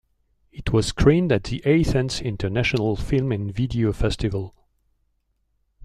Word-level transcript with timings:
It 0.51 0.73
was 0.73 0.87
screened 0.87 1.31
at 1.31 1.43
the 1.43 1.63
Athens 1.63 2.21
International 2.23 2.95
Film 2.95 3.31
and 3.31 3.53
Video 3.53 3.93
Festival. 3.93 4.55